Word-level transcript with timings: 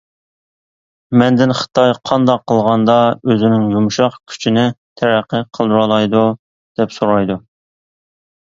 مەندىن 1.21 1.53
«خىتاي 1.59 1.93
قانداق 2.11 2.41
قىلغاندا 2.51 2.95
ئۆزىنىڭ 3.33 3.67
يۇمشاق 3.75 4.17
كۈچىنى 4.33 4.65
تەرەققىي 5.03 5.47
قىلدۇرالايدۇ؟» 5.59 6.25
دەپ 6.81 6.97
سورايدۇ. 6.97 7.39